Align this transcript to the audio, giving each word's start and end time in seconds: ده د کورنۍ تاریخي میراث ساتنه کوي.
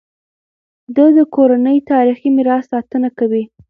ده 0.95 1.05
د 1.17 1.19
کورنۍ 1.35 1.77
تاریخي 1.91 2.29
میراث 2.35 2.63
ساتنه 2.73 3.09
کوي. 3.17 3.43